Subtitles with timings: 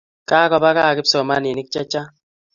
[0.29, 2.11] Kakopa kaa kipsomaninik chechang'